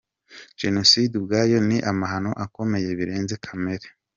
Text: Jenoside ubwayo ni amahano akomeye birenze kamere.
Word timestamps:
Jenoside 0.61 1.11
ubwayo 1.19 1.57
ni 1.67 1.77
amahano 1.91 2.31
akomeye 2.45 2.89
birenze 2.99 3.35
kamere. 3.45 3.87